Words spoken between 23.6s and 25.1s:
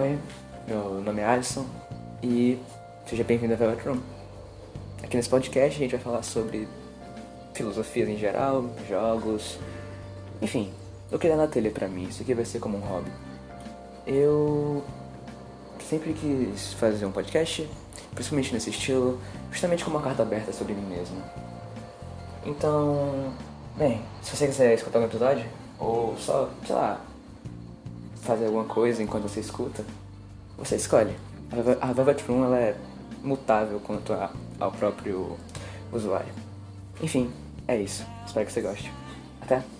bem, se você quiser escutar um